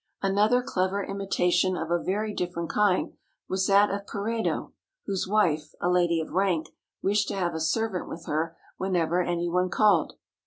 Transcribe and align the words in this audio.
Another 0.23 0.63
clever 0.63 1.03
imitation 1.03 1.77
of 1.77 1.91
a 1.91 2.01
very 2.01 2.33
different 2.33 2.71
kind 2.71 3.13
was 3.47 3.67
that 3.67 3.91
of 3.91 4.07
Peredo's, 4.07 4.71
whose 5.05 5.27
wife, 5.27 5.75
a 5.79 5.91
lady 5.91 6.19
of 6.19 6.31
rank, 6.31 6.69
wished 7.03 7.27
to 7.27 7.35
have 7.35 7.53
a 7.53 7.59
servant 7.59 8.09
with 8.09 8.25
her 8.25 8.57
whenever 8.79 9.21
any 9.21 9.47
one 9.47 9.69
called. 9.69 10.13